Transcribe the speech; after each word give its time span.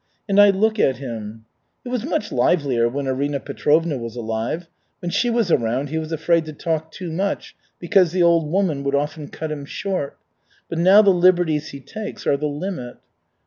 And 0.27 0.39
I 0.41 0.49
look 0.49 0.79
at 0.79 0.97
him. 0.97 1.45
It 1.85 1.89
was 1.89 2.03
much 2.03 2.31
livelier 2.31 2.89
when 2.89 3.05
Arina 3.07 3.39
Petrovna 3.39 3.99
was 3.99 4.15
alive. 4.15 4.65
When 4.99 5.11
she 5.11 5.29
was 5.29 5.51
around 5.51 5.89
he 5.89 5.99
was 5.99 6.11
afraid 6.11 6.45
to 6.45 6.53
talk 6.53 6.89
too 6.91 7.11
much, 7.11 7.55
because 7.77 8.11
the 8.11 8.23
old 8.23 8.49
woman 8.49 8.83
would 8.83 8.95
often 8.95 9.27
cut 9.27 9.51
him 9.51 9.63
short. 9.63 10.17
But 10.67 10.79
now 10.79 11.03
the 11.03 11.11
liberties 11.11 11.69
he 11.69 11.81
takes 11.81 12.25
are 12.25 12.35
the 12.35 12.47
limit." 12.47 12.97